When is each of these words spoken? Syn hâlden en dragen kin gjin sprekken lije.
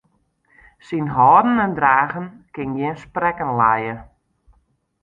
Syn 0.87 1.05
hâlden 1.15 1.55
en 1.65 1.71
dragen 1.79 2.25
kin 2.53 2.69
gjin 2.77 2.97
sprekken 3.03 3.51
lije. 3.61 3.95